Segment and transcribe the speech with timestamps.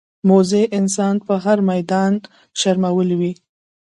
[0.27, 2.11] موزي انسان په هر میدان
[2.59, 3.31] شرمېدلی وي.